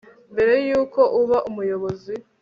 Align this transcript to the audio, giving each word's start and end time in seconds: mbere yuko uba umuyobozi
mbere 0.33 0.53
yuko 0.67 1.01
uba 1.21 1.37
umuyobozi 1.49 2.13